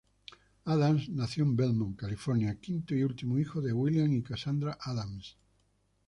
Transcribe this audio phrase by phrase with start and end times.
[0.65, 5.37] Adams nació en Belmont, California, quinto y último hijo de William y Cassandra Adams.